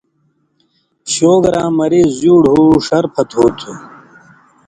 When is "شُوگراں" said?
1.13-1.69